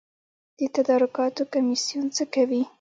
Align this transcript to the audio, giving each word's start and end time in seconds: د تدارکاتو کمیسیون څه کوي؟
د 0.59 0.61
تدارکاتو 0.75 1.43
کمیسیون 1.53 2.05
څه 2.15 2.23
کوي؟ 2.33 2.61